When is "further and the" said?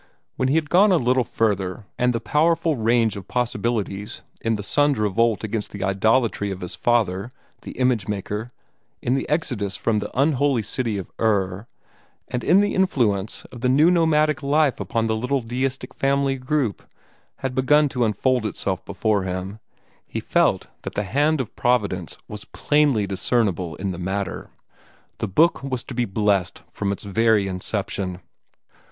1.23-2.19